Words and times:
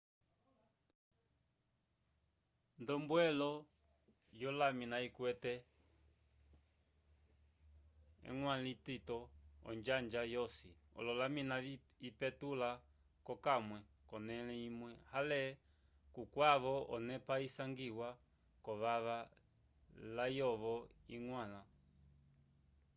nd'ombwelo 2.81 3.49
yolamina 4.41 4.97
ikwete 5.07 5.53
eñgwãlo 8.27 8.61
litito 8.67 9.17
onjanja 9.69 10.21
yosi 10.35 10.69
olamina 10.97 11.55
ipetula 12.07 12.69
p'okamwe 13.25 13.77
k'onẽle 14.07 14.53
imwe 14.67 14.91
ale 15.17 15.39
kukwavo 16.15 16.73
onepa 16.95 17.35
isangiwa 17.47 18.09
v'ovava 18.63 19.17
layovo 20.15 20.73
iñgwãla 21.15 21.61